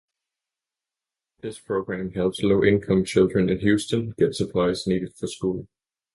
[1.41, 5.67] The program helps low income children in Houston get supplies needed for school.